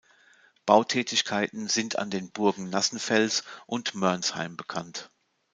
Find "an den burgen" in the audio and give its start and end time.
1.99-2.71